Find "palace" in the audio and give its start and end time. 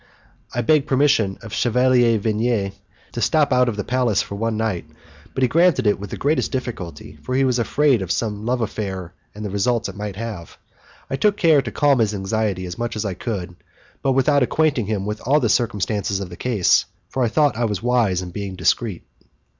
3.83-4.19